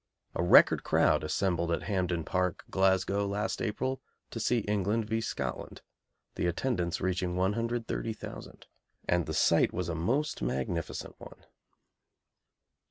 [0.33, 5.21] A record crowd assembled at Hampden Park, Glasgow, last April to see England v.
[5.21, 5.83] Scotland,
[6.33, 8.65] the attendance reaching 130,000,
[9.07, 11.45] and the sight was a most magnificent one.